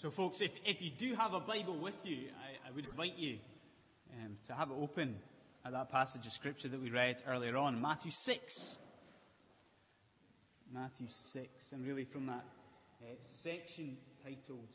[0.00, 3.18] So, folks, if, if you do have a Bible with you, I, I would invite
[3.18, 3.36] you
[4.14, 5.14] um, to have it open
[5.62, 8.78] at that passage of Scripture that we read earlier on, Matthew 6.
[10.72, 12.46] Matthew 6, and really from that
[13.02, 14.68] uh, section titled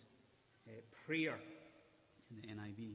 [0.68, 0.74] uh,
[1.08, 1.40] Prayer
[2.30, 2.94] in the NIV.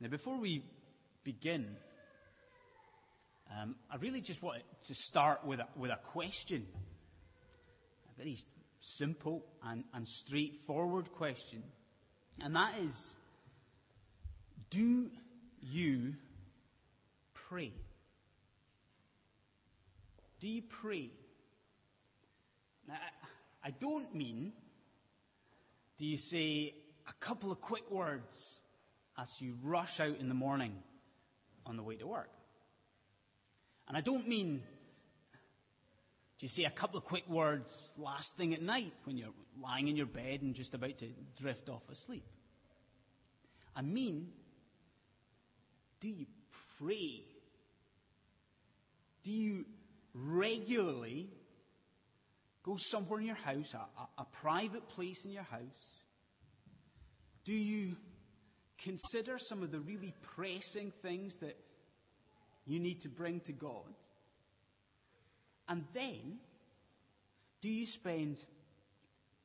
[0.00, 0.62] Now, before we
[1.24, 1.76] begin,
[3.50, 6.66] um, I really just want to start with a, with a question.
[8.14, 8.36] A very
[8.80, 11.62] simple and, and straightforward question.
[12.42, 13.16] And that is
[14.70, 15.10] Do
[15.60, 16.14] you
[17.34, 17.72] pray?
[20.40, 21.10] Do you pray?
[22.88, 24.52] Now, I, I don't mean
[25.98, 26.72] do you say
[27.06, 28.58] a couple of quick words
[29.18, 30.72] as you rush out in the morning
[31.66, 32.30] on the way to work.
[33.90, 34.62] And I don't mean
[36.38, 39.88] do you say a couple of quick words last thing at night when you're lying
[39.88, 42.24] in your bed and just about to drift off asleep.
[43.74, 44.28] I mean,
[46.00, 46.26] do you
[46.78, 47.24] pray?
[49.24, 49.64] Do you
[50.14, 51.28] regularly
[52.62, 56.04] go somewhere in your house, a, a, a private place in your house?
[57.44, 57.96] Do you
[58.78, 61.58] consider some of the really pressing things that
[62.66, 63.94] you need to bring to God?
[65.68, 66.38] And then,
[67.60, 68.44] do you spend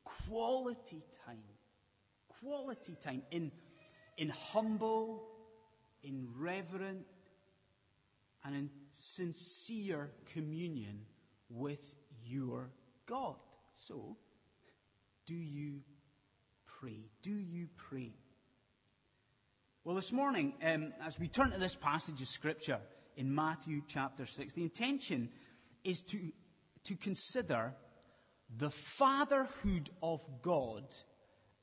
[0.04, 1.38] quality time,
[2.42, 3.52] quality time in,
[4.18, 5.24] in humble,
[6.04, 7.06] in reverent,
[8.44, 11.02] and in sincere communion
[11.50, 12.70] with your
[13.06, 13.36] God?
[13.74, 14.18] So,
[15.26, 15.82] do you
[16.80, 17.10] pray?
[17.22, 18.14] Do you pray?
[19.84, 22.80] Well, this morning, um, as we turn to this passage of Scripture
[23.18, 25.30] in Matthew chapter 6, the intention
[25.84, 26.20] is to,
[26.86, 27.74] to consider
[28.58, 30.84] the fatherhood of God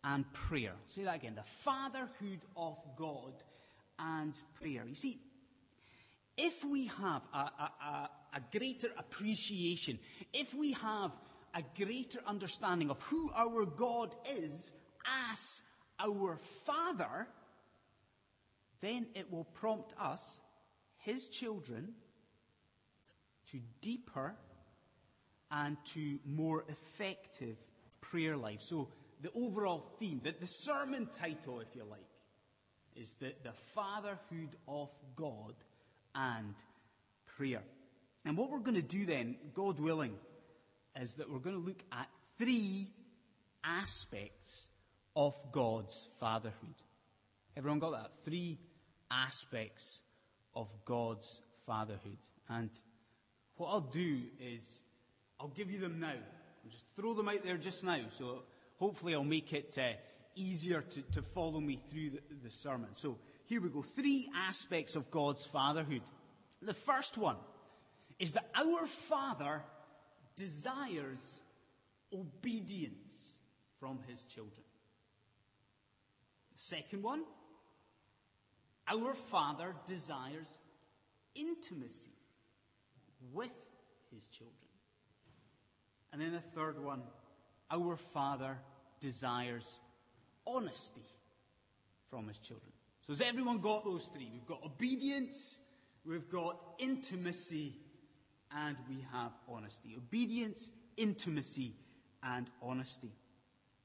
[0.04, 0.74] and prayer.
[0.86, 3.34] Say that again the fatherhood of God
[3.98, 4.84] and prayer.
[4.86, 5.20] You see,
[6.36, 9.98] if we have a, a, a, greater appreciation,
[10.32, 11.12] if we have
[11.54, 14.72] a greater understanding of who our God is
[15.30, 15.62] as
[16.00, 17.28] our Father,
[18.80, 20.40] then it will prompt us,
[21.02, 21.94] his children,
[23.50, 24.34] to deeper
[25.50, 27.56] and to more effective
[28.00, 28.60] prayer life.
[28.62, 28.88] So
[29.20, 32.00] the overall theme, the, the sermon title, if you like,
[32.96, 35.54] is the, the fatherhood of God
[36.14, 36.54] and
[37.36, 37.62] prayer.
[38.24, 40.14] And what we're going to do then, God willing,
[41.00, 42.08] is that we're going to look at
[42.38, 42.88] three
[43.64, 44.68] aspects
[45.16, 46.74] of God's fatherhood.
[47.56, 48.10] Everyone got that?
[48.24, 48.58] Three
[49.10, 50.00] aspects
[50.54, 52.18] of God's fatherhood.
[52.48, 52.70] And
[53.56, 54.82] what I'll do is
[55.40, 56.08] I'll give you them now.
[56.64, 58.00] I'll just throw them out there just now.
[58.10, 58.42] So
[58.78, 59.92] hopefully I'll make it uh,
[60.34, 62.90] easier to, to follow me through the, the sermon.
[62.92, 63.82] So here we go.
[63.82, 66.02] Three aspects of God's fatherhood.
[66.60, 67.36] The first one
[68.18, 69.62] is that our Father
[70.36, 71.40] desires
[72.12, 73.38] obedience
[73.80, 74.64] from his children.
[76.52, 77.24] The second one,
[78.92, 80.48] our Father desires
[81.34, 82.12] intimacy
[83.32, 83.54] with
[84.12, 84.56] his children.
[86.12, 87.02] And then the third one,
[87.70, 88.58] our Father
[89.00, 89.78] desires
[90.46, 91.06] honesty
[92.10, 92.72] from his children.
[93.06, 94.30] So has everyone got those three?
[94.32, 95.58] We've got obedience,
[96.04, 97.74] we've got intimacy,
[98.54, 99.94] and we have honesty.
[99.96, 101.74] Obedience, intimacy,
[102.22, 103.12] and honesty.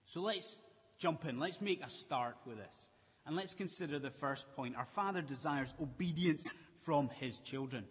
[0.05, 0.57] So let's
[0.97, 1.39] jump in.
[1.39, 2.91] Let's make a start with this.
[3.27, 4.77] And let's consider the first point.
[4.77, 6.45] Our Father desires obedience
[6.85, 7.83] from His children.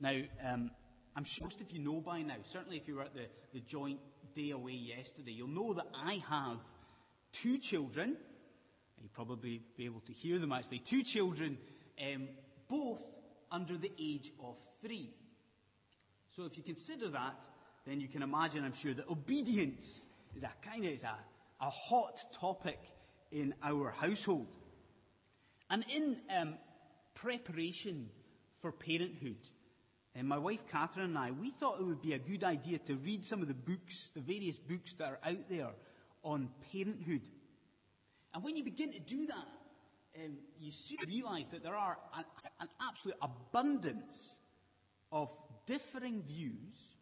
[0.00, 0.70] Now, um,
[1.16, 3.24] I'm sure most of you know by now, certainly if you were at the,
[3.54, 4.00] the joint
[4.34, 6.58] day away yesterday, you'll know that I have
[7.32, 8.18] two children.
[9.00, 10.80] You'll probably be able to hear them actually.
[10.80, 11.56] Two children,
[11.98, 12.28] um,
[12.68, 13.02] both
[13.50, 15.08] under the age of three.
[16.36, 17.42] So if you consider that,
[17.86, 20.04] then you can imagine, I'm sure, that obedience
[20.36, 21.16] is a kind of is a,
[21.62, 22.78] a hot topic
[23.32, 24.46] in our household.
[25.70, 26.54] And in um,
[27.14, 28.10] preparation
[28.60, 29.38] for parenthood,
[30.14, 32.94] and my wife Catherine and I, we thought it would be a good idea to
[32.96, 35.70] read some of the books, the various books that are out there
[36.22, 37.22] on parenthood.
[38.34, 39.48] And when you begin to do that,
[40.22, 42.24] um, you soon realize that there are an,
[42.60, 44.36] an absolute abundance
[45.10, 45.34] of
[45.66, 46.96] differing views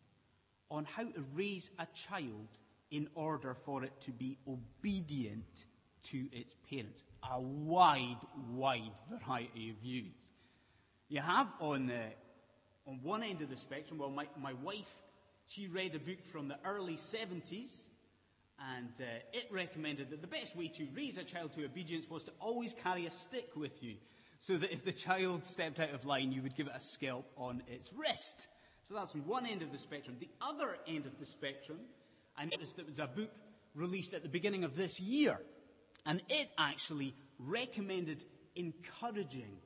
[0.70, 2.46] on how to raise a child
[2.92, 5.66] in order for it to be obedient
[6.04, 7.02] to its parents.
[7.30, 8.18] A wide,
[8.50, 10.32] wide variety of views.
[11.08, 12.02] You have on, the,
[12.86, 14.92] on one end of the spectrum, well, my, my wife,
[15.46, 17.88] she read a book from the early 70s,
[18.76, 22.24] and uh, it recommended that the best way to raise a child to obedience was
[22.24, 23.96] to always carry a stick with you,
[24.38, 27.26] so that if the child stepped out of line, you would give it a scalp
[27.36, 28.48] on its wrist.
[28.84, 30.16] So that's one end of the spectrum.
[30.18, 31.78] The other end of the spectrum,
[32.36, 33.30] I noticed there was a book
[33.74, 35.38] released at the beginning of this year,
[36.06, 38.24] and it actually recommended
[38.56, 39.58] encouraging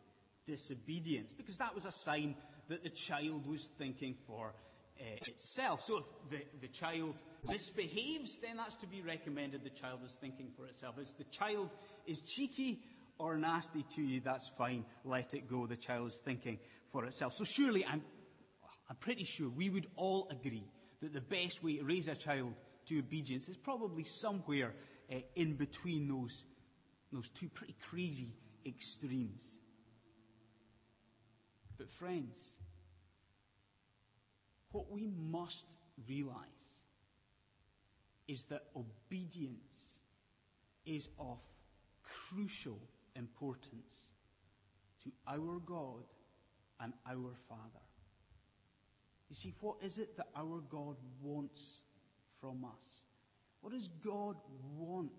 [0.46, 2.34] disobedience because that was a sign
[2.68, 4.54] that the child was thinking for
[5.00, 5.82] uh, itself.
[5.82, 7.14] So if the, the child
[7.46, 10.96] misbehaves, then that's to be recommended the child is thinking for itself.
[10.98, 11.70] If the child
[12.06, 12.80] is cheeky
[13.18, 14.84] or nasty to you, that's fine.
[15.04, 15.66] Let it go.
[15.66, 16.58] The child is thinking
[16.92, 17.32] for itself.
[17.34, 18.02] So surely I'm
[18.88, 20.66] I'm pretty sure we would all agree
[21.00, 22.52] that the best way to raise a child
[22.86, 24.74] to obedience is probably somewhere
[25.12, 26.44] uh, in between those,
[27.12, 28.32] those two pretty crazy
[28.66, 29.56] extremes.
[31.76, 32.38] But, friends,
[34.70, 35.66] what we must
[36.08, 36.36] realize
[38.26, 40.00] is that obedience
[40.86, 41.38] is of
[42.02, 42.78] crucial
[43.16, 44.08] importance
[45.02, 46.04] to our God
[46.80, 47.84] and our Father.
[49.28, 51.80] You see, what is it that our God wants
[52.40, 53.03] from us?
[53.64, 54.36] What does God
[54.76, 55.10] want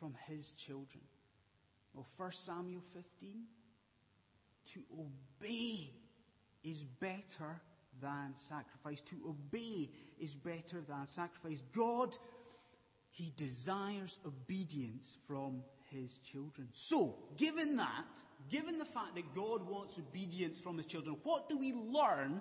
[0.00, 1.04] from his children?
[1.92, 3.42] Well, 1 Samuel 15,
[4.72, 5.90] to obey
[6.64, 7.60] is better
[8.00, 9.02] than sacrifice.
[9.02, 11.62] To obey is better than sacrifice.
[11.74, 12.16] God,
[13.10, 16.68] he desires obedience from his children.
[16.72, 18.18] So, given that,
[18.48, 22.40] given the fact that God wants obedience from his children, what do we learn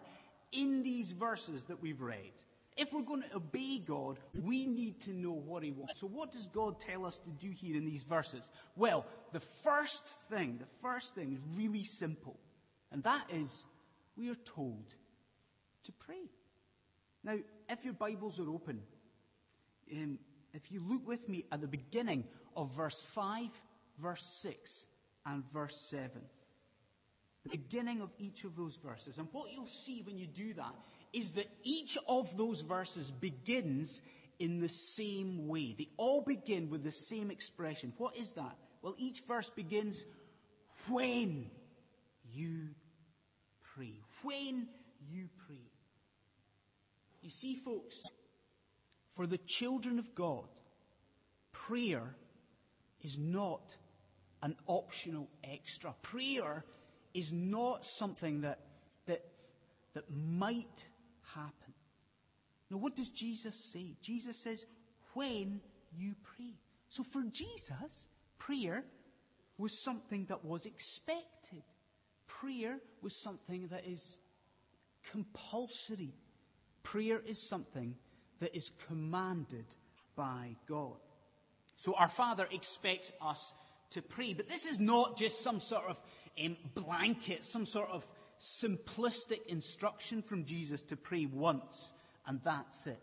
[0.53, 2.31] in these verses that we've read.
[2.77, 5.99] If we're going to obey God, we need to know what He wants.
[5.99, 8.49] So, what does God tell us to do here in these verses?
[8.75, 12.37] Well, the first thing, the first thing is really simple,
[12.91, 13.65] and that is
[14.17, 14.93] we are told
[15.83, 16.29] to pray.
[17.23, 17.37] Now,
[17.69, 18.81] if your Bibles are open,
[19.93, 20.19] um,
[20.53, 22.25] if you look with me at the beginning
[22.57, 23.49] of verse 5,
[23.99, 24.85] verse 6,
[25.25, 26.21] and verse 7
[27.45, 29.19] the beginning of each of those verses.
[29.19, 30.73] And what you'll see when you do that
[31.15, 34.01] is that each of those verses begins
[34.37, 35.73] in the same way.
[35.77, 37.93] They all begin with the same expression.
[37.97, 38.57] What is that?
[38.81, 40.05] Well, each verse begins
[40.89, 41.49] when
[42.33, 42.67] you
[43.75, 43.93] pray.
[44.23, 44.67] When
[45.09, 45.71] you pray.
[47.21, 48.03] You see, folks,
[49.15, 50.45] for the children of God,
[51.51, 52.15] prayer
[53.01, 53.75] is not
[54.43, 55.95] an optional extra.
[56.01, 56.63] Prayer
[57.13, 58.59] is not something that,
[59.05, 59.23] that,
[59.93, 60.89] that might.
[62.75, 63.95] Now, what does Jesus say?
[64.01, 64.65] Jesus says,
[65.13, 65.61] when
[65.97, 66.55] you pray.
[66.89, 68.83] So for Jesus, prayer
[69.57, 71.63] was something that was expected.
[72.27, 74.19] Prayer was something that is
[75.09, 76.15] compulsory.
[76.83, 77.95] Prayer is something
[78.41, 79.73] that is commanded
[80.17, 80.97] by God.
[81.77, 83.53] So our Father expects us
[83.91, 84.33] to pray.
[84.33, 86.01] But this is not just some sort of
[86.43, 88.05] um, blanket, some sort of
[88.37, 91.93] simplistic instruction from Jesus to pray once
[92.27, 93.01] and that's it.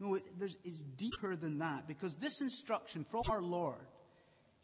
[0.00, 0.24] No, it
[0.64, 3.86] is deeper than that because this instruction from our Lord,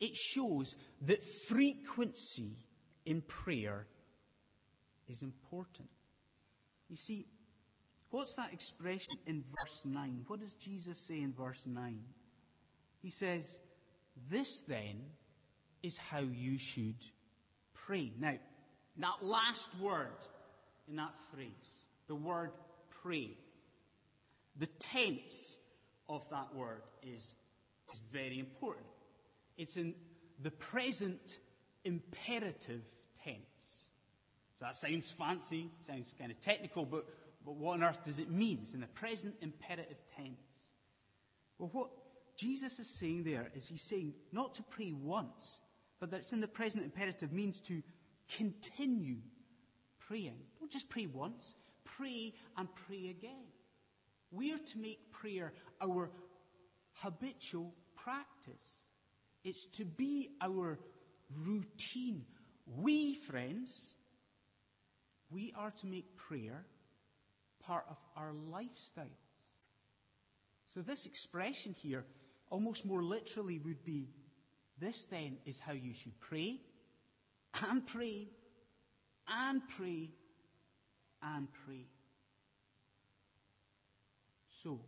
[0.01, 1.19] it shows that
[1.49, 2.57] frequency
[3.07, 3.87] in prayer
[5.09, 5.89] is important.
[6.89, 7.27] You see,
[8.11, 10.25] what's that expression in verse 9?
[10.27, 12.01] What does Jesus say in verse 9?
[13.01, 13.61] He says,
[14.29, 15.03] This then
[15.83, 16.97] is how you should
[17.75, 18.13] pray.
[18.19, 18.35] Now,
[18.99, 20.25] that last word
[20.89, 22.51] in that phrase, the word
[23.03, 23.37] pray,
[24.59, 25.57] the tense
[26.09, 27.35] of that word is,
[27.93, 28.87] is very important.
[29.57, 29.95] It's in
[30.43, 31.39] the present
[31.85, 32.83] imperative
[33.25, 33.39] tense.
[34.55, 37.07] So that sounds fancy, sounds kind of technical, but,
[37.45, 38.59] but what on earth does it mean?
[38.63, 40.37] It's in the present imperative tense.
[41.59, 41.91] Well, what
[42.37, 45.61] Jesus is saying there is he's saying not to pray once,
[46.01, 47.83] but that it's in the present imperative means to
[48.37, 49.17] continue
[49.99, 50.39] praying.
[50.59, 53.47] Don't just pray once, pray and pray again.
[54.31, 56.11] We are to make prayer our
[56.95, 58.83] habitual practice.
[59.45, 60.79] It's to be our
[61.47, 62.25] routine.
[62.67, 63.95] We, friends,
[65.31, 66.65] we are to make prayer
[67.61, 69.07] part of our lifestyles.
[70.67, 72.05] So this expression here,
[72.51, 74.09] almost more literally, would be
[74.79, 76.61] this then is how you should pray
[77.69, 78.29] and pray
[79.29, 80.11] and pray
[81.23, 81.87] and pray.
[84.69, 84.79] So,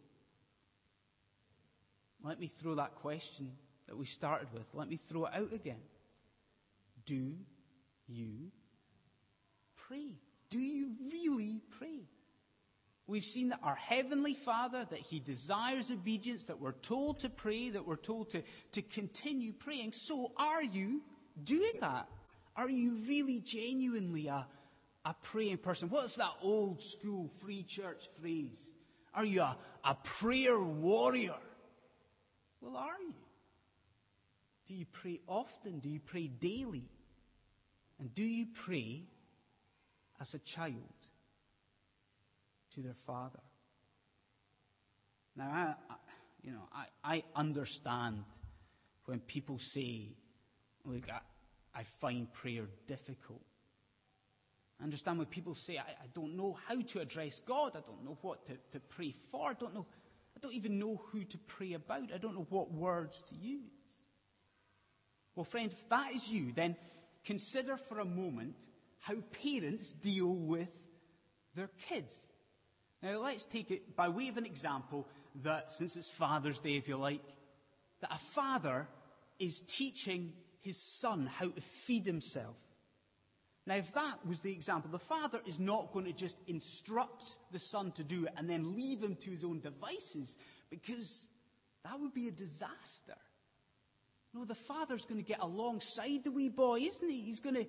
[2.22, 3.50] let me throw that question
[3.86, 5.80] that we started with, let me throw it out again.
[7.06, 7.32] Do
[8.06, 8.50] you
[9.88, 10.18] pray?
[10.50, 12.02] Do you really pray?
[13.06, 17.70] We've seen that our Heavenly Father, that He desires obedience, that we're told to pray,
[17.70, 19.92] that we're told to, to continue praying.
[19.92, 21.00] So are you
[21.42, 22.06] doing that?
[22.54, 24.46] Are you really genuinely a,
[25.06, 25.88] a praying person?
[25.88, 28.60] What's that old school free church phrase?
[29.14, 31.36] Are you a, a prayer warrior?
[32.60, 33.14] Well, are you?
[34.66, 35.80] Do you pray often?
[35.80, 36.88] Do you pray daily?
[37.98, 39.04] And do you pray
[40.20, 40.76] as a child?
[42.74, 43.40] to their father.
[45.36, 45.96] Now, I, I
[46.42, 48.24] you know, I, I understand
[49.04, 50.08] when people say,
[50.84, 51.20] look, I,
[51.74, 53.42] I find prayer difficult.
[54.80, 57.72] I understand when people say, I, I, don't know how to address God.
[57.76, 59.50] I don't know what to, to pray for.
[59.50, 59.86] I don't know.
[60.36, 62.12] I don't even know who to pray about.
[62.14, 63.60] I don't know what words to use.
[65.34, 66.76] Well, friend, if that is you, then
[67.24, 68.56] consider for a moment
[69.00, 70.70] how parents deal with
[71.54, 72.18] their kids.
[73.02, 75.06] Now, let's take it by way of an example
[75.42, 77.22] that, since it's Father's Day, if you like,
[78.00, 78.88] that a father
[79.38, 82.56] is teaching his son how to feed himself.
[83.70, 87.60] Now, if that was the example, the father is not going to just instruct the
[87.60, 90.36] son to do it and then leave him to his own devices
[90.70, 91.28] because
[91.84, 93.14] that would be a disaster.
[94.34, 97.20] No, the father's going to get alongside the wee boy, isn't he?
[97.20, 97.66] He's going to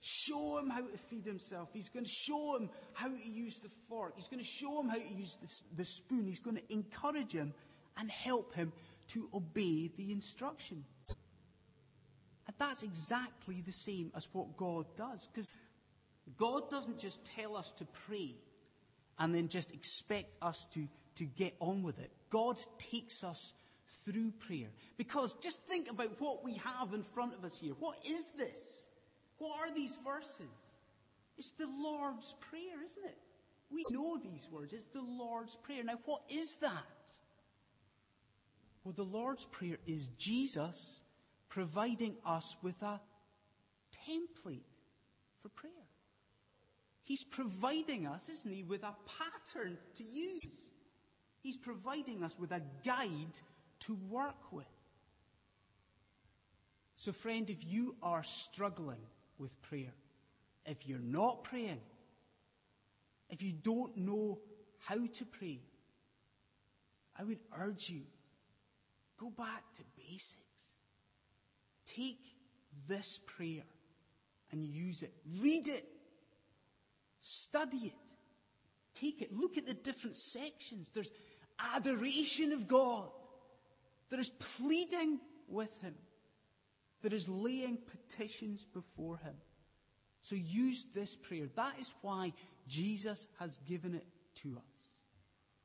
[0.00, 1.70] show him how to feed himself.
[1.72, 4.12] He's going to show him how to use the fork.
[4.14, 6.24] He's going to show him how to use the, the spoon.
[6.24, 7.52] He's going to encourage him
[7.96, 8.72] and help him
[9.08, 10.84] to obey the instruction.
[12.62, 15.26] That's exactly the same as what God does.
[15.26, 15.50] Because
[16.36, 18.36] God doesn't just tell us to pray
[19.18, 22.12] and then just expect us to, to get on with it.
[22.30, 23.52] God takes us
[24.04, 24.68] through prayer.
[24.96, 27.72] Because just think about what we have in front of us here.
[27.80, 28.88] What is this?
[29.38, 30.78] What are these verses?
[31.36, 33.18] It's the Lord's Prayer, isn't it?
[33.72, 34.72] We know these words.
[34.72, 35.82] It's the Lord's Prayer.
[35.82, 36.70] Now, what is that?
[38.84, 41.00] Well, the Lord's Prayer is Jesus
[41.52, 42.98] providing us with a
[44.08, 44.64] template
[45.42, 45.72] for prayer.
[47.02, 50.70] He's providing us, isn't he, with a pattern to use.
[51.40, 53.38] He's providing us with a guide
[53.80, 54.64] to work with.
[56.96, 59.04] So, friend, if you are struggling
[59.38, 59.92] with prayer.
[60.64, 61.80] If you're not praying,
[63.28, 64.38] if you don't know
[64.78, 65.58] how to pray,
[67.18, 68.02] I would urge you
[69.18, 70.36] go back to basics.
[71.96, 72.24] Take
[72.88, 73.64] this prayer
[74.50, 75.12] and use it.
[75.40, 75.86] Read it.
[77.20, 78.16] Study it.
[78.94, 79.32] Take it.
[79.32, 80.90] Look at the different sections.
[80.90, 81.12] There's
[81.74, 83.10] adoration of God.
[84.10, 85.94] There is pleading with Him
[87.02, 89.34] There is laying petitions before him.
[90.20, 91.48] So use this prayer.
[91.56, 92.32] That is why
[92.68, 94.06] Jesus has given it
[94.42, 95.00] to us.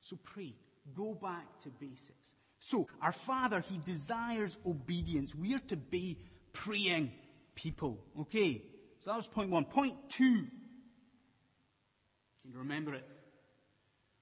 [0.02, 0.56] So pray.
[0.96, 2.34] Go back to basics.
[2.60, 5.36] So, our Father, He desires obedience.
[5.36, 6.18] We are to be
[6.54, 7.12] praying
[7.56, 8.04] people.
[8.22, 8.64] Okay?
[9.00, 9.66] So that was point one.
[9.66, 10.48] Point two.
[12.42, 13.08] Can you remember it?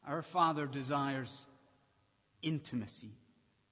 [0.05, 1.47] Our Father desires
[2.41, 3.11] intimacy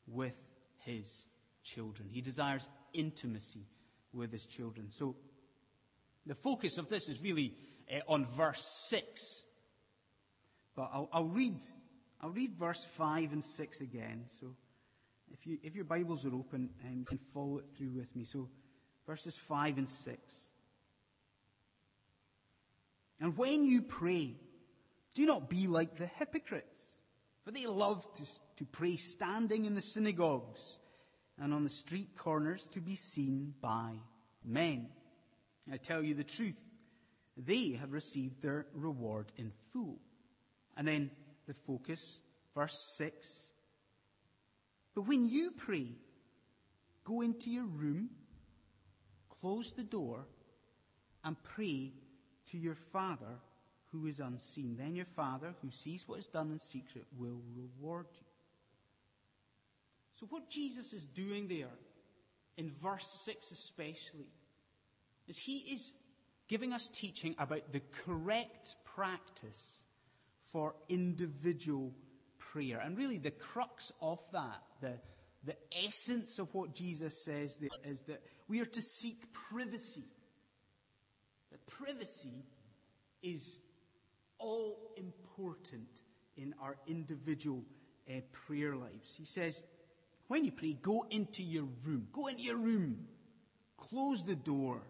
[0.07, 0.37] with
[0.79, 1.25] His
[1.63, 2.09] children.
[2.09, 3.65] He desires intimacy
[4.13, 4.91] with his children.
[4.91, 5.15] So
[6.25, 7.53] the focus of this is really
[7.91, 9.43] uh, on verse 6.
[10.75, 11.57] But I'll, I'll, read,
[12.23, 14.23] I'll read verse 5 and 6 again.
[14.39, 14.55] So
[15.33, 18.23] if, you, if your Bibles are open, um, you can follow it through with me.
[18.23, 18.47] So
[19.05, 20.35] verses 5 and 6.
[23.19, 24.35] And when you pray,
[25.13, 26.79] do not be like the hypocrites,
[27.43, 28.23] for they love to,
[28.55, 30.77] to pray standing in the synagogues
[31.37, 33.95] and on the street corners to be seen by
[34.45, 34.87] men.
[35.69, 36.61] I tell you the truth,
[37.35, 39.99] they have received their reward in full.
[40.77, 41.11] And then
[41.47, 42.19] the focus,
[42.55, 43.27] verse 6.
[44.95, 45.87] But when you pray,
[47.03, 48.09] go into your room,
[49.41, 50.25] close the door,
[51.23, 51.91] and pray
[52.51, 53.39] to your Father
[53.91, 54.75] who is unseen.
[54.77, 58.25] Then your Father, who sees what is done in secret, will reward you.
[60.13, 61.73] So, what Jesus is doing there,
[62.57, 64.29] in verse 6 especially,
[65.27, 65.91] is he is
[66.47, 69.82] giving us teaching about the correct practice
[70.53, 71.91] for individual
[72.37, 72.79] prayer.
[72.79, 74.93] And really, the crux of that, the,
[75.43, 80.05] the essence of what Jesus says there is that we are to seek privacy.
[81.51, 82.45] That privacy
[83.21, 83.57] is
[84.37, 85.89] all important
[86.37, 87.63] in our individual
[88.09, 89.15] uh, prayer lives.
[89.17, 89.63] He says,
[90.27, 92.07] when you pray, go into your room.
[92.11, 93.07] Go into your room.
[93.77, 94.81] Close the door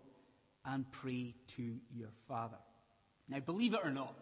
[0.65, 2.57] and pray to your Father.
[3.27, 4.15] Now, believe it or not,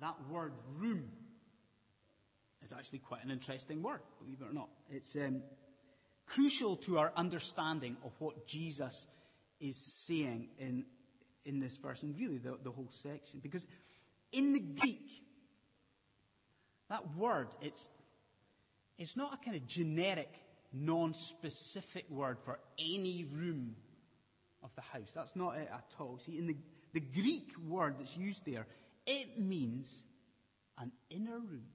[0.00, 1.08] that word room
[2.62, 4.68] is actually quite an interesting word, believe it or not.
[4.90, 5.42] It's um,
[6.26, 9.06] crucial to our understanding of what Jesus
[9.60, 10.84] is saying in,
[11.44, 13.40] in this verse, and really the, the whole section.
[13.42, 13.66] Because
[14.32, 15.22] in the Greek,
[16.88, 17.88] that word, it's,
[18.98, 20.32] it's not a kind of generic,
[20.72, 23.74] non specific word for any room
[24.62, 25.12] of the house.
[25.14, 26.18] That's not it at all.
[26.18, 26.56] See, in the,
[26.92, 28.66] the Greek word that's used there,
[29.06, 30.04] it means
[30.78, 31.66] an inner room.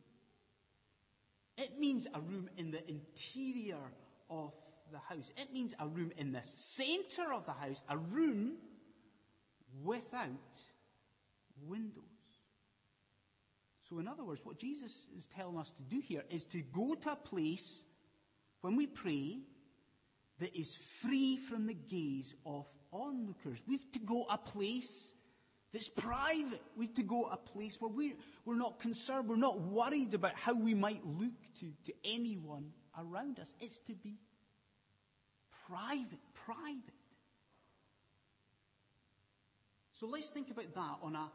[1.57, 3.91] It means a room in the interior
[4.29, 4.53] of
[4.91, 5.31] the house.
[5.37, 8.53] It means a room in the center of the house, a room
[9.83, 10.29] without
[11.67, 12.03] windows.
[13.89, 16.95] So, in other words, what Jesus is telling us to do here is to go
[16.95, 17.83] to a place
[18.61, 19.39] when we pray
[20.39, 23.61] that is free from the gaze of onlookers.
[23.67, 25.13] We've to go a place
[25.71, 26.61] that's private.
[26.77, 30.53] We've to go a place where we're, we're not concerned, we're not worried about how
[30.53, 33.53] we might look to, to anyone around us.
[33.59, 34.17] It's to be
[35.67, 36.93] private, private.
[39.99, 41.31] So let's think about that on a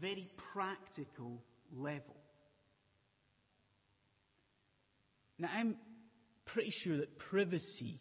[0.00, 2.16] very practical level.
[5.38, 5.76] Now, I'm
[6.44, 8.00] pretty sure that privacy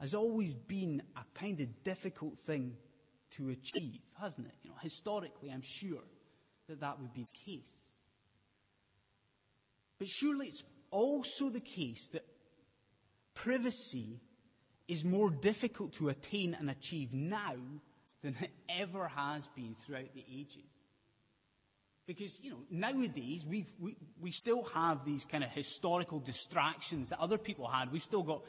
[0.00, 2.74] has always been a kind of difficult thing
[3.36, 4.54] to achieve, hasn't it?
[4.62, 6.02] You know, historically, I'm sure
[6.68, 7.92] that that would be the case.
[9.98, 12.24] But surely it's also the case that
[13.34, 14.20] privacy
[14.88, 17.54] is more difficult to attain and achieve now
[18.22, 20.90] than it ever has been throughout the ages.
[22.06, 23.66] Because, you know, nowadays we
[24.20, 27.92] we, still have these kind of historical distractions that other people had.
[27.92, 28.42] We've still got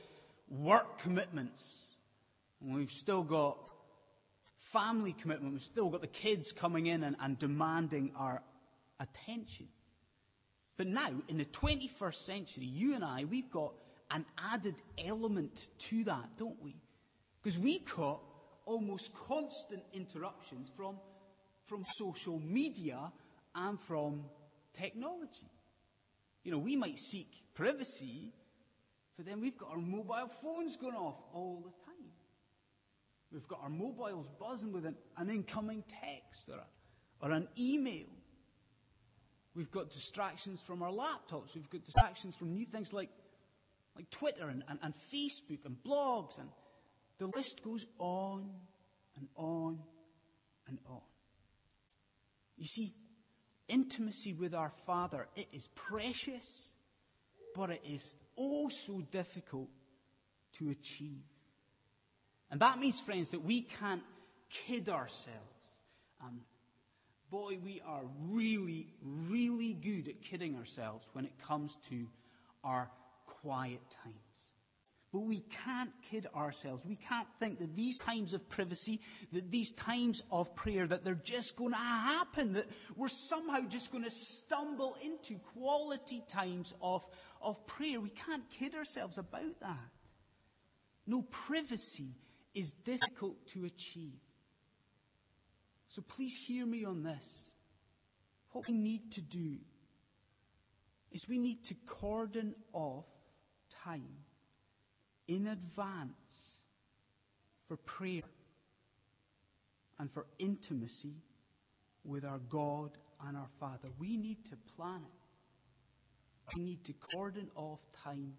[0.52, 1.64] work commitments.
[2.62, 3.58] And we've still got
[4.58, 5.54] family commitment.
[5.54, 8.44] We've still got the kids coming in and, and demanding our
[9.00, 9.68] attention.
[10.78, 13.74] But now, in the 21st century, you and I, we've got
[14.10, 16.76] an added element to that, don't we?
[17.42, 18.22] Because we got
[18.66, 20.98] almost constant interruptions from,
[21.66, 23.12] from social media
[23.56, 24.26] and from
[24.74, 25.50] technology.
[26.44, 28.34] You know, we might seek privacy,
[29.18, 31.92] but then we've got our mobile phones going off all the time.
[33.32, 38.08] We've got our mobiles buzzing with an, an incoming text or, a, or an email.
[39.56, 41.56] We've got distractions from our laptops.
[41.56, 43.10] We've got distractions from new things like,
[43.96, 46.40] like Twitter and, and, and Facebook and blogs.
[46.40, 46.50] And
[47.20, 48.50] the list goes on
[49.18, 49.80] and on
[50.68, 51.02] and on.
[52.58, 52.94] You see,
[53.68, 56.76] intimacy with our Father, it is precious,
[57.56, 59.70] but it is oh so difficult
[60.58, 61.24] to achieve.
[62.50, 64.04] And that means, friends, that we can't
[64.50, 65.38] kid ourselves.
[66.22, 66.42] Um,
[67.30, 68.88] boy, we are really,
[69.30, 72.08] really good at kidding ourselves when it comes to
[72.64, 72.90] our
[73.26, 74.16] quiet times.
[75.14, 76.86] But we can't kid ourselves.
[76.86, 79.02] We can't think that these times of privacy,
[79.34, 83.92] that these times of prayer, that they're just going to happen, that we're somehow just
[83.92, 87.06] going to stumble into quality times of,
[87.44, 88.00] of prayer.
[88.00, 89.90] We can't kid ourselves about that.
[91.08, 92.16] No, privacy
[92.54, 94.20] is difficult to achieve.
[95.88, 97.52] So please hear me on this.
[98.52, 99.58] What we need to do
[101.12, 103.06] is we need to cordon off
[103.70, 104.08] time
[105.28, 106.64] in advance
[107.68, 108.24] for prayer
[110.00, 111.16] and for intimacy
[112.04, 113.90] with our God and our Father.
[114.00, 115.21] We need to plan it.
[116.56, 118.34] We need to cordon off time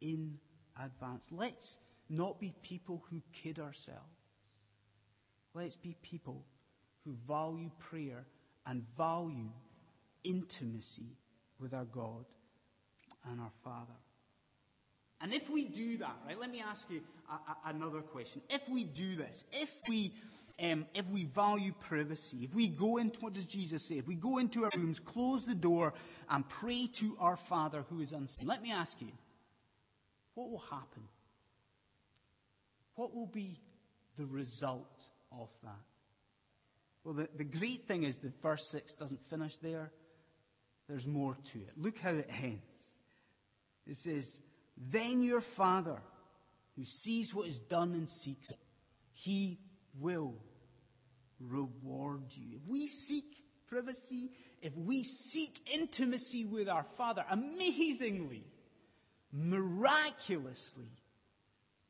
[0.00, 0.38] in
[0.82, 1.30] advance.
[1.32, 4.00] Let's not be people who kid ourselves.
[5.54, 6.44] Let's be people
[7.04, 8.26] who value prayer
[8.66, 9.50] and value
[10.24, 11.16] intimacy
[11.58, 12.24] with our God
[13.30, 13.94] and our Father.
[15.20, 18.40] And if we do that, right, let me ask you a, a, another question.
[18.48, 20.12] If we do this, if we,
[20.60, 23.98] um, if we value privacy, if we go into, what does Jesus say?
[23.98, 25.94] If we go into our rooms, close the door,
[26.28, 29.12] and pray to our Father who is unseen, let me ask you,
[30.34, 31.04] what will happen?
[32.96, 33.60] What will be
[34.16, 35.70] the result of that?
[37.04, 39.92] Well, the, the great thing is the verse 6 doesn't finish there.
[40.88, 41.70] There's more to it.
[41.76, 42.98] Look how it ends.
[43.86, 44.40] It says,
[44.76, 46.02] then your Father,
[46.76, 48.58] who sees what is done in secret,
[49.12, 49.58] he
[49.98, 50.34] will
[51.40, 52.56] reward you.
[52.56, 53.24] If we seek
[53.66, 54.30] privacy,
[54.62, 58.44] if we seek intimacy with our Father, amazingly,
[59.32, 60.90] miraculously,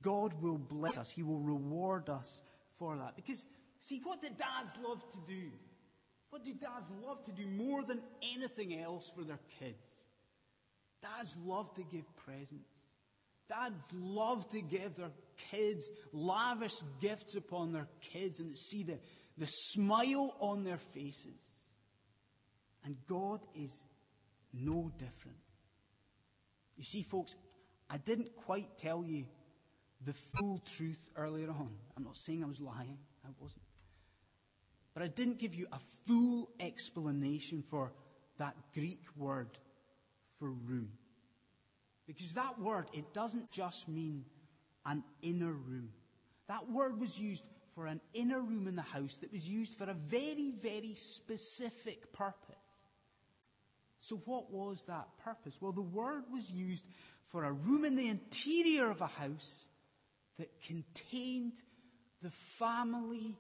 [0.03, 1.11] God will bless us.
[1.11, 2.43] He will reward us
[2.79, 3.17] for that.
[3.17, 3.45] Because
[3.81, 5.51] See, what do dads love to do?
[6.31, 8.01] What do dads love to do more than
[8.35, 10.05] anything else for their kids?
[11.03, 12.69] Dads love to give presents.
[13.49, 15.13] Dads love to give their
[15.51, 18.99] kids lavish gifts upon their kids and see the,
[19.39, 21.69] the smile on their faces.
[22.85, 23.85] And God is
[24.53, 25.39] no different.
[26.77, 27.35] You see, folks,
[27.91, 29.27] I didn't quite tell you
[30.05, 31.71] the full truth earlier on.
[31.97, 33.63] I'm not saying I was lying, I wasn't.
[34.95, 37.93] But I didn't give you a full explanation for
[38.39, 39.59] that Greek word
[40.39, 40.91] for room.
[42.07, 44.25] Because that word, it doesn't just mean
[44.87, 45.91] an inner room.
[46.49, 47.45] That word was used
[47.79, 52.13] for an inner room in the house that was used for a very, very specific
[52.13, 52.81] purpose.
[54.01, 55.59] So, what was that purpose?
[55.61, 56.85] Well, the word was used
[57.29, 59.69] for a room in the interior of a house
[60.41, 61.63] that contained
[62.21, 63.37] the family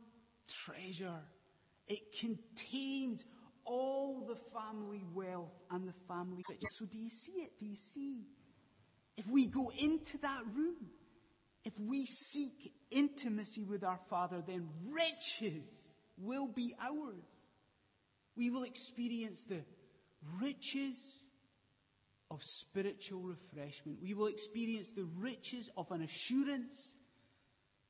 [0.46, 1.20] treasure.
[1.88, 3.24] It contained
[3.64, 6.44] all the family wealth and the family.
[6.76, 7.58] So, do you see it?
[7.58, 8.28] Do you see?
[9.16, 10.76] If we go into that room,
[11.68, 15.66] if we seek intimacy with our Father, then riches
[16.16, 17.26] will be ours.
[18.38, 19.62] We will experience the
[20.40, 21.26] riches
[22.30, 23.98] of spiritual refreshment.
[24.02, 26.94] We will experience the riches of an assurance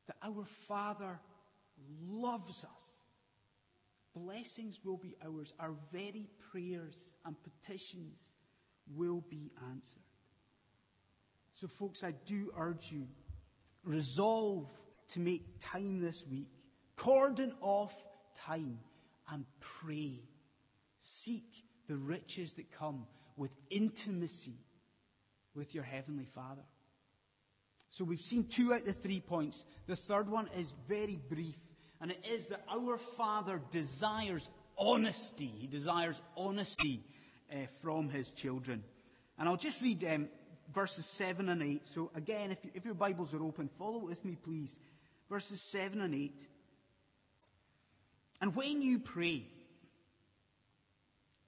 [0.09, 1.21] that our Father
[2.11, 2.85] loves us.
[4.13, 5.53] Blessings will be ours.
[5.61, 8.19] Our very prayers and petitions
[8.93, 10.03] will be answered.
[11.53, 13.07] So, folks, I do urge you
[13.85, 14.69] resolve
[15.13, 16.49] to make time this week,
[16.97, 17.97] cordon off
[18.35, 18.79] time,
[19.31, 20.21] and pray.
[20.99, 24.59] Seek the riches that come with intimacy
[25.55, 26.65] with your Heavenly Father.
[27.91, 29.65] So we've seen two out of the three points.
[29.87, 31.57] The third one is very brief,
[32.01, 35.53] and it is that our Father desires honesty.
[35.59, 37.03] He desires honesty
[37.51, 38.85] uh, from His children.
[39.39, 40.29] And I'll just read um,
[40.73, 41.87] verses 7 and 8.
[41.87, 44.79] So again, if, if your Bibles are open, follow with me, please.
[45.29, 46.33] Verses 7 and 8.
[48.41, 49.45] And when you pray,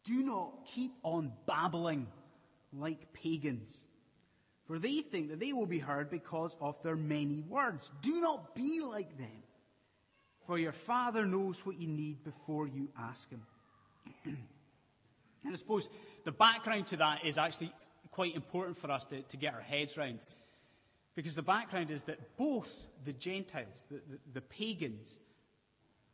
[0.04, 2.06] do not keep on babbling
[2.72, 3.74] like pagans,
[4.66, 7.90] for they think that they will be heard because of their many words.
[8.02, 9.42] Do not be like them,
[10.46, 13.42] for your Father knows what you need before you ask Him.
[14.24, 14.38] and
[15.52, 15.88] I suppose
[16.24, 17.72] the background to that is actually
[18.10, 20.24] quite important for us to, to get our heads round.
[21.14, 25.18] Because the background is that both the Gentiles, the, the, the pagans,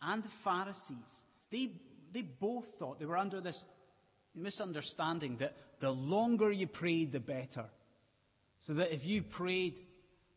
[0.02, 1.70] and the Pharisees, they,
[2.12, 3.64] they both thought they were under this
[4.34, 7.66] misunderstanding that the longer you prayed, the better.
[8.60, 9.78] So that if you prayed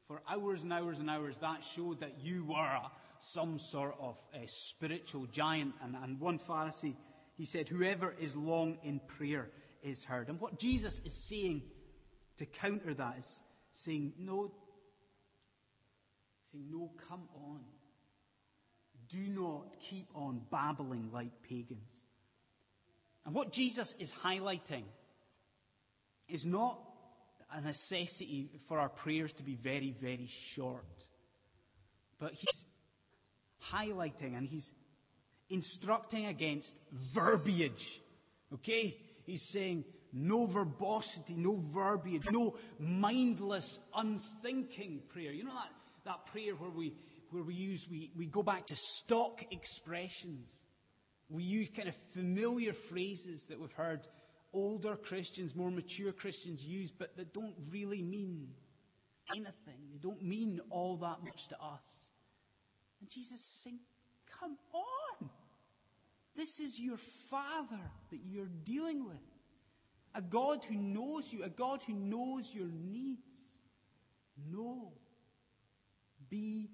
[0.07, 2.79] for hours and hours and hours, that showed that you were
[3.21, 5.73] some sort of a spiritual giant.
[5.83, 6.95] And, and one Pharisee,
[7.37, 9.49] he said, whoever is long in prayer
[9.83, 10.29] is heard.
[10.29, 11.63] And what Jesus is saying
[12.37, 14.51] to counter that is saying, no,
[16.51, 17.61] saying, no, come on.
[19.09, 21.91] Do not keep on babbling like pagans.
[23.25, 24.83] And what Jesus is highlighting
[26.27, 26.79] is not
[27.51, 30.85] a necessity for our prayers to be very, very short.
[32.19, 32.65] But he's
[33.71, 34.71] highlighting and he's
[35.49, 38.01] instructing against verbiage.
[38.53, 38.97] Okay?
[39.29, 45.31] He's saying no verbosity, no verbiage, no mindless, unthinking prayer.
[45.31, 45.71] You know that,
[46.05, 46.93] that prayer where we,
[47.29, 50.51] where we use, we, we go back to stock expressions.
[51.29, 54.07] We use kind of familiar phrases that we've heard
[54.51, 58.49] older Christians, more mature Christians use, but that don't really mean
[59.31, 59.89] anything.
[59.91, 62.09] They don't mean all that much to us.
[62.99, 63.79] And Jesus is saying,
[64.39, 65.29] Come on.
[66.39, 66.95] This is your
[67.29, 69.17] Father that you're dealing with.
[70.15, 73.35] A God who knows you, a God who knows your needs.
[74.49, 74.93] No.
[76.29, 76.69] Be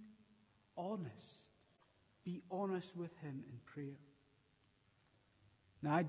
[0.77, 1.49] honest.
[2.23, 3.97] Be honest with Him in prayer.
[5.81, 6.05] Now, I,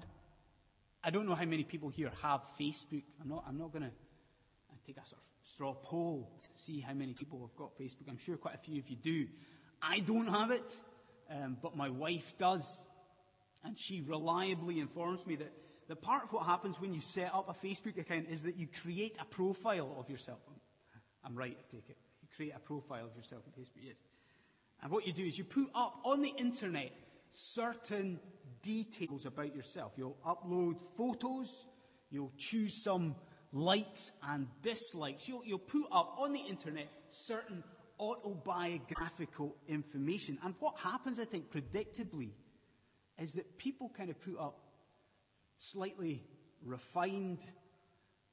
[1.02, 3.04] I don't know how many people here have Facebook.
[3.22, 3.90] I'm not, I'm not going to
[4.86, 8.10] take a sort of straw poll to see how many people have got Facebook.
[8.10, 9.26] I'm sure quite a few of you do.
[9.80, 10.76] I don't have it,
[11.30, 12.84] um, but my wife does.
[13.66, 15.52] And she reliably informs me that
[15.88, 18.68] the part of what happens when you set up a Facebook account is that you
[18.68, 20.38] create a profile of yourself.
[21.24, 21.96] I'm right, I take it.
[22.22, 23.96] You create a profile of yourself on Facebook, yes.
[24.82, 26.92] And what you do is you put up on the internet
[27.30, 28.20] certain
[28.62, 29.92] details about yourself.
[29.96, 31.66] You'll upload photos,
[32.10, 33.16] you'll choose some
[33.52, 35.28] likes and dislikes.
[35.28, 37.64] You'll, you'll put up on the internet certain
[37.98, 40.38] autobiographical information.
[40.44, 42.30] And what happens, I think, predictably,
[43.18, 44.60] is that people kind of put up
[45.58, 46.22] slightly
[46.64, 47.44] refined,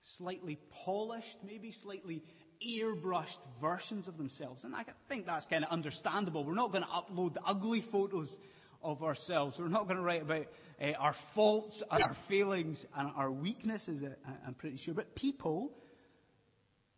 [0.01, 2.23] slightly polished, maybe slightly
[2.65, 4.63] airbrushed versions of themselves.
[4.63, 6.43] And I think that's kind of understandable.
[6.43, 8.37] We're not going to upload the ugly photos
[8.81, 9.57] of ourselves.
[9.57, 10.47] We're not going to write about
[10.81, 14.09] uh, our faults, and our failings, and our weaknesses, uh,
[14.45, 14.93] I'm pretty sure.
[14.93, 15.71] But people,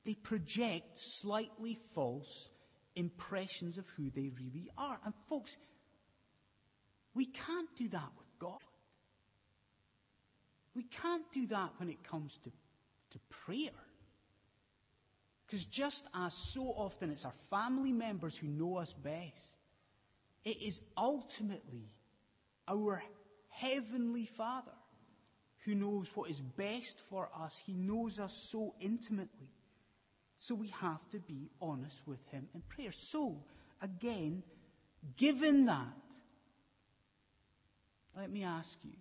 [0.05, 2.49] they project slightly false
[2.95, 4.99] impressions of who they really are.
[5.03, 5.57] And folks,
[7.15, 8.59] we can't do that with God.
[10.75, 12.51] We can't do that when it comes to,
[13.11, 13.71] to prayer.
[15.45, 19.57] Because just as so often it's our family members who know us best,
[20.43, 21.89] it is ultimately
[22.67, 23.01] our
[23.49, 24.71] Heavenly Father
[25.63, 27.59] who knows what is best for us.
[27.65, 29.49] He knows us so intimately.
[30.37, 32.91] So we have to be honest with Him in prayer.
[32.91, 33.37] So,
[33.81, 34.43] again,
[35.17, 35.93] given that,
[38.15, 38.93] let me ask you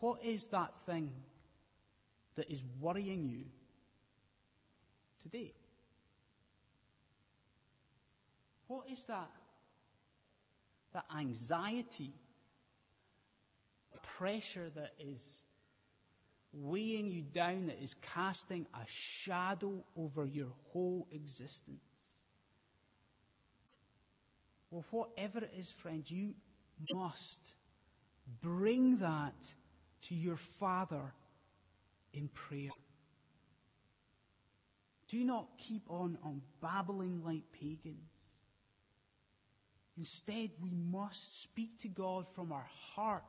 [0.00, 1.10] what is that thing
[2.36, 3.44] that is worrying you
[5.22, 5.52] today?
[8.68, 9.30] What is that?
[10.92, 12.12] That anxiety,
[14.18, 15.42] pressure that is
[16.52, 21.87] weighing you down, that is casting a shadow over your whole existence.
[24.70, 26.34] Well, whatever it is, friend, you
[26.92, 27.54] must
[28.42, 29.54] bring that
[30.02, 31.12] to your Father
[32.12, 32.70] in prayer.
[35.08, 37.96] Do not keep on, on babbling like pagans.
[39.96, 43.24] Instead, we must speak to God from our hearts.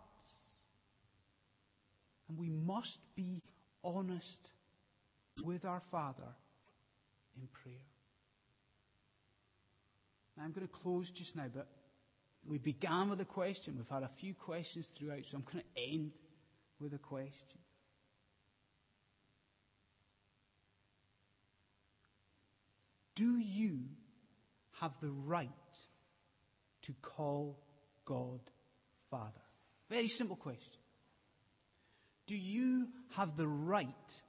[2.28, 3.42] And we must be
[3.84, 4.52] honest
[5.44, 6.36] with our Father
[7.36, 7.89] in prayer.
[10.42, 11.68] I'm going to close just now, but
[12.48, 13.76] we began with a question.
[13.78, 16.12] We've had a few questions throughout, so I'm going to end
[16.80, 17.60] with a question.
[23.16, 23.80] Do you
[24.80, 25.50] have the right
[26.84, 27.60] to call
[28.06, 28.40] God
[29.12, 29.42] Father?
[29.90, 30.80] Very simple question.
[32.28, 34.22] Do you have the right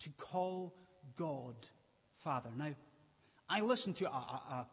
[0.00, 0.72] to call
[1.16, 1.56] God
[2.18, 2.50] Father?
[2.56, 2.74] Now,
[3.48, 4.66] I listened to a, a, a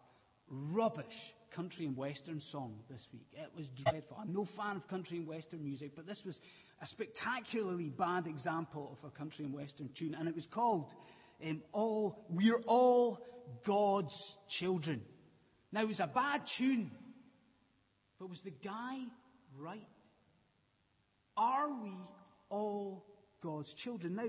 [0.50, 3.28] rubbish country and western song this week.
[3.34, 4.18] It was dreadful.
[4.20, 6.40] I'm no fan of country and western music, but this was
[6.82, 10.92] a spectacularly bad example of a country and western tune, and it was called
[11.46, 13.26] um, "All We're All
[13.64, 14.16] God's
[14.48, 15.02] Children."
[15.72, 16.92] Now it was a bad tune,
[18.20, 19.00] but was the guy
[19.58, 19.88] right?
[21.38, 21.94] Are we
[22.50, 23.06] all
[23.42, 24.16] God's children?
[24.16, 24.26] Now,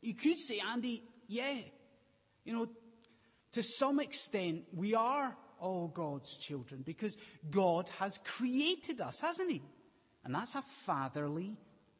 [0.00, 1.58] you could say, Andy, yeah,
[2.44, 2.66] you know,
[3.52, 7.16] to some extent, we are all God's children because
[7.50, 9.62] God has created us, hasn't He?
[10.24, 11.56] And that's a fatherly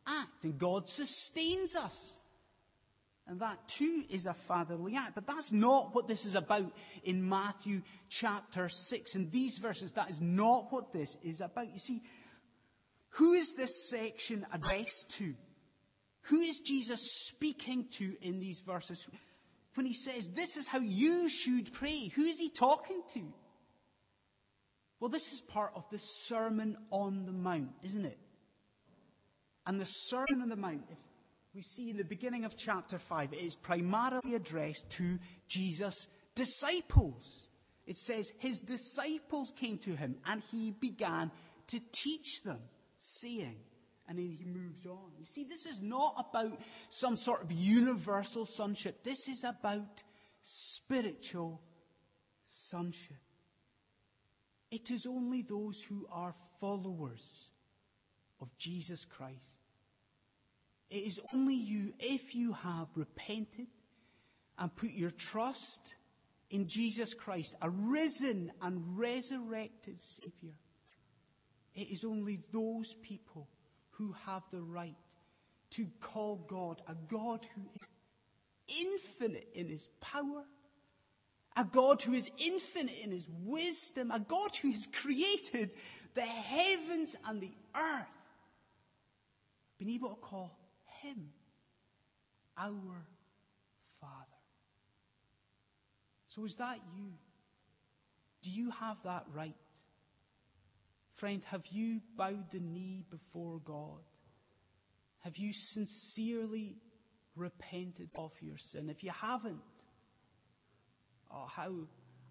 [0.06, 2.22] act, and God sustains us.
[3.26, 5.14] And that too is a fatherly act.
[5.14, 6.72] But that's not what this is about
[7.04, 9.14] in Matthew chapter 6.
[9.14, 11.72] In these verses, that is not what this is about.
[11.72, 12.02] You see,
[13.10, 15.34] who is this section addressed to?
[16.22, 19.08] Who is Jesus speaking to in these verses?
[19.74, 23.20] When he says, This is how you should pray, who is he talking to?
[24.98, 28.18] Well, this is part of the Sermon on the Mount, isn't it?
[29.66, 30.98] And the Sermon on the Mount, if
[31.54, 37.48] we see in the beginning of chapter 5, it is primarily addressed to Jesus' disciples.
[37.87, 41.30] It says, His disciples came to him and he began
[41.68, 42.61] to teach them,
[42.96, 43.56] saying,
[44.11, 45.12] and then he moves on.
[45.18, 49.03] You see, this is not about some sort of universal sonship.
[49.03, 50.03] This is about
[50.42, 51.62] spiritual
[52.44, 53.16] sonship.
[54.70, 57.51] It is only those who are followers
[58.42, 59.61] of Jesus Christ
[60.90, 63.68] it is only you, if you have repented
[64.59, 65.94] and put your trust
[66.51, 70.59] in Jesus Christ, a risen and resurrected Savior.
[71.75, 73.49] It is only those people
[74.00, 74.94] who have the right
[75.68, 77.88] to call God a God who is
[78.66, 80.44] infinite in his power,
[81.54, 85.74] a God who is infinite in his wisdom, a God who has created
[86.14, 88.06] the heavens and the earth.
[89.78, 90.58] Been able to call
[91.02, 91.28] him
[92.56, 93.04] our
[94.00, 94.40] Father.
[96.28, 97.12] So is that you?
[98.42, 99.54] Do you have that right?
[101.20, 104.00] Friend, have you bowed the knee before God?
[105.18, 106.78] Have you sincerely
[107.37, 108.88] repented of your sin?
[108.88, 109.61] If you haven't,
[111.33, 111.72] Oh, how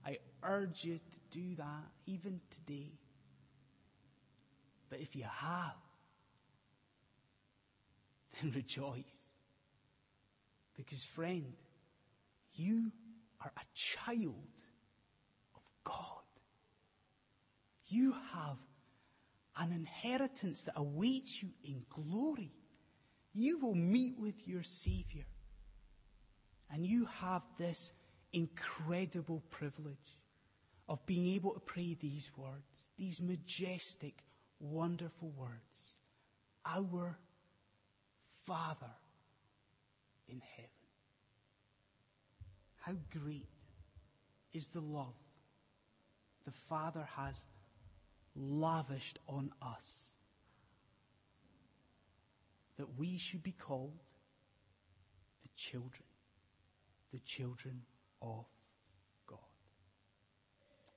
[0.06, 2.92] I urge you to do that even today.
[4.90, 5.76] But if you have,
[8.42, 9.32] then rejoice.
[10.76, 11.54] Because, friend,
[12.54, 12.92] you
[13.42, 14.50] are a child
[15.56, 16.24] of God.
[17.88, 18.58] You have
[19.60, 22.52] an inheritance that awaits you in glory.
[23.34, 25.26] You will meet with your Savior.
[26.72, 27.92] And you have this
[28.34, 30.18] incredible privilege
[30.88, 34.24] of being able to pray these words, these majestic,
[34.60, 35.98] wonderful words.
[36.66, 37.18] Our
[38.46, 38.92] Father
[40.28, 40.70] in heaven.
[42.78, 43.50] How great
[44.54, 45.14] is the love
[46.50, 47.46] the Father has
[48.40, 50.10] lavished on us
[52.78, 54.00] that we should be called
[55.44, 56.04] the children,
[57.12, 57.82] the children
[58.22, 58.46] of
[59.28, 59.40] God.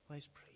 [0.09, 0.53] Let's pray.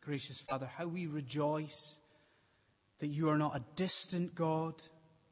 [0.00, 1.98] Gracious Father, how we rejoice
[3.00, 4.74] that you are not a distant God,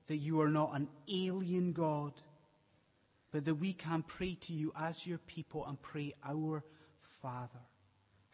[0.08, 2.12] that you are not an alien God,
[3.32, 6.62] but that we can pray to you as your people and pray, Our
[7.22, 7.65] Father.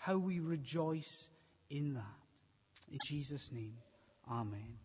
[0.02, 1.28] How we rejoice
[1.70, 2.02] in that.
[2.90, 3.74] In Jesus' name,
[4.28, 4.78] Amen.